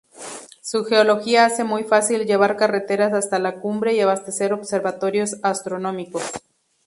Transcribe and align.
Su 0.63 0.83
geología 0.83 1.45
hace 1.45 1.63
muy 1.63 1.83
fácil 1.83 2.25
llevar 2.25 2.57
carreteras 2.57 3.13
hasta 3.13 3.37
la 3.37 3.59
cumbre 3.61 3.93
y 3.93 3.99
abastecer 3.99 4.51
observatorios 4.51 5.35
astronómicos. 5.43 6.23